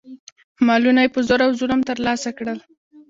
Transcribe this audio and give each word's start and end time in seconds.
مالونه 0.67 0.99
یې 1.03 1.13
په 1.15 1.19
زور 1.27 1.39
او 1.45 1.51
ظلم 1.59 1.79
ترلاسه 1.89 2.29
کړل. 2.37 2.59